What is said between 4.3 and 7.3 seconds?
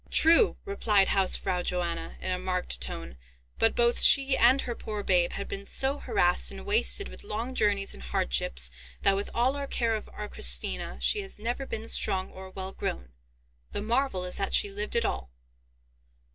and her poor babe had been so harassed and wasted with